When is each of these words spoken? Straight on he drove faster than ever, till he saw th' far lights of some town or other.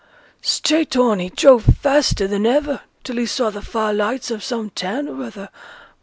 Straight 0.41 0.97
on 0.97 1.19
he 1.19 1.29
drove 1.29 1.63
faster 1.63 2.25
than 2.25 2.47
ever, 2.47 2.81
till 3.03 3.17
he 3.17 3.27
saw 3.27 3.51
th' 3.51 3.63
far 3.63 3.93
lights 3.93 4.31
of 4.31 4.43
some 4.43 4.71
town 4.71 5.07
or 5.07 5.21
other. 5.23 5.49